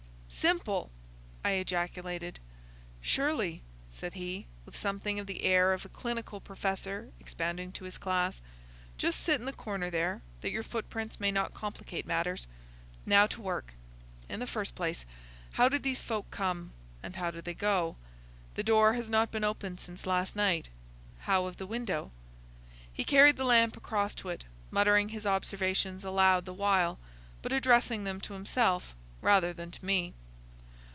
"Simple!" 0.33 0.89
I 1.45 1.51
ejaculated. 1.51 2.39
"Surely," 2.99 3.61
said 3.89 4.15
he, 4.15 4.47
with 4.65 4.75
something 4.75 5.19
of 5.19 5.27
the 5.27 5.43
air 5.43 5.71
of 5.71 5.85
a 5.85 5.89
clinical 5.89 6.41
professor 6.41 7.11
expounding 7.19 7.71
to 7.73 7.83
his 7.83 7.99
class. 7.99 8.41
"Just 8.97 9.19
sit 9.19 9.39
in 9.39 9.45
the 9.45 9.53
corner 9.53 9.91
there, 9.91 10.23
that 10.39 10.49
your 10.49 10.63
footprints 10.63 11.19
may 11.19 11.31
not 11.31 11.53
complicate 11.53 12.07
matters. 12.07 12.47
Now 13.05 13.27
to 13.27 13.41
work! 13.41 13.73
In 14.29 14.39
the 14.39 14.47
first 14.47 14.73
place, 14.73 15.05
how 15.51 15.69
did 15.69 15.83
these 15.83 16.01
folk 16.01 16.31
come, 16.31 16.71
and 17.03 17.17
how 17.17 17.29
did 17.29 17.45
they 17.45 17.53
go? 17.53 17.95
The 18.55 18.63
door 18.63 18.93
has 18.93 19.11
not 19.11 19.29
been 19.29 19.43
opened 19.43 19.79
since 19.79 20.07
last 20.07 20.35
night. 20.35 20.69
How 21.19 21.45
of 21.45 21.57
the 21.57 21.67
window?" 21.67 22.09
He 22.91 23.03
carried 23.03 23.37
the 23.37 23.45
lamp 23.45 23.77
across 23.77 24.15
to 24.15 24.29
it, 24.29 24.45
muttering 24.71 25.09
his 25.09 25.27
observations 25.27 26.03
aloud 26.03 26.45
the 26.45 26.51
while, 26.53 26.97
but 27.43 27.53
addressing 27.53 28.05
them 28.05 28.19
to 28.21 28.33
himself 28.33 28.95
rather 29.21 29.53
than 29.53 29.69
to 29.69 29.85
me. 29.85 30.15